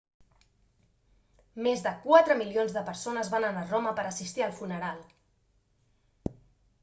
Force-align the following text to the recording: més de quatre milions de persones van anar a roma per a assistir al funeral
més 1.65 1.83
de 1.87 1.91
quatre 2.05 2.37
milions 2.39 2.73
de 2.77 2.83
persones 2.87 3.29
van 3.35 3.45
anar 3.51 3.65
a 3.65 3.69
roma 3.73 3.93
per 3.99 4.05
a 4.07 4.13
assistir 4.13 4.45
al 4.45 4.57
funeral 4.63 5.03